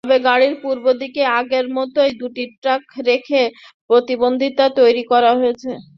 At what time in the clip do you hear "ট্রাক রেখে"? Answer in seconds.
2.55-3.41